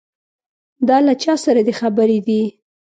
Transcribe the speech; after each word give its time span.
دا 0.87 0.97
له 1.07 1.13
چا 1.23 1.33
سره 1.45 1.59
دې 1.67 1.73
خبرې 1.81 2.19
دي. 2.27 2.41